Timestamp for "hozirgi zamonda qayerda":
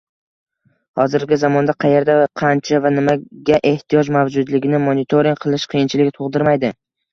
1.01-2.15